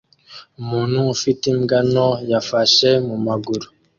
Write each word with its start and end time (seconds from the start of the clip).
umuntu 0.61 0.99
ufite 1.13 1.43
imbwa 1.53 1.79
nto 1.91 2.09
yafashwe 2.31 2.89
mumaguru 3.07 3.65